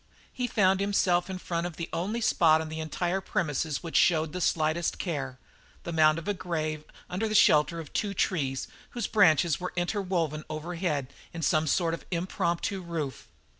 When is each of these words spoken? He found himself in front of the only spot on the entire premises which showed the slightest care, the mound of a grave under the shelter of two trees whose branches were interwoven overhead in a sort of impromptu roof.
He 0.33 0.47
found 0.47 0.79
himself 0.79 1.29
in 1.29 1.37
front 1.37 1.67
of 1.67 1.75
the 1.77 1.87
only 1.93 2.21
spot 2.21 2.59
on 2.59 2.69
the 2.69 2.79
entire 2.79 3.21
premises 3.21 3.83
which 3.83 3.95
showed 3.95 4.33
the 4.33 4.41
slightest 4.41 4.97
care, 4.97 5.37
the 5.83 5.91
mound 5.93 6.17
of 6.17 6.27
a 6.27 6.33
grave 6.33 6.83
under 7.07 7.27
the 7.27 7.35
shelter 7.35 7.79
of 7.79 7.93
two 7.93 8.15
trees 8.15 8.67
whose 8.97 9.05
branches 9.05 9.59
were 9.59 9.73
interwoven 9.75 10.43
overhead 10.49 11.13
in 11.35 11.41
a 11.41 11.67
sort 11.67 11.93
of 11.93 12.03
impromptu 12.09 12.81
roof. 12.81 13.27